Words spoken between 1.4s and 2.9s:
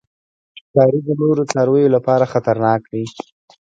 څارویو لپاره خطرناک